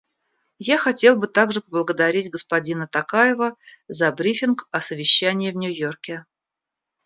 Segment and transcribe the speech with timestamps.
[0.57, 3.55] Я хотел бы также поблагодарить господина Токаева
[3.87, 6.25] за брифинг о совещании в Нью-Йорке.